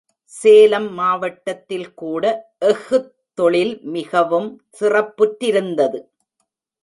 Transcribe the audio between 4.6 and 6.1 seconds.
சிறப்புற்றிருந்தது.